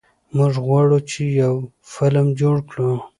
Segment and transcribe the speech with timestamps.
[0.35, 1.53] موږ غواړو چې یو
[1.93, 2.91] فلم جوړ کړو.